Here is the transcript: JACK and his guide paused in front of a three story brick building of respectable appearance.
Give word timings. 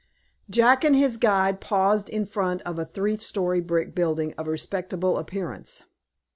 JACK 0.49 0.83
and 0.83 0.95
his 0.95 1.17
guide 1.17 1.61
paused 1.61 2.09
in 2.09 2.25
front 2.25 2.63
of 2.63 2.79
a 2.79 2.87
three 2.87 3.19
story 3.19 3.61
brick 3.61 3.93
building 3.93 4.33
of 4.35 4.47
respectable 4.47 5.19
appearance. 5.19 5.83